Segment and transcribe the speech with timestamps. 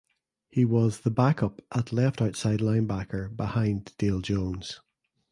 [0.49, 4.79] He was the backup at left outside linebacker behind Dale Jones.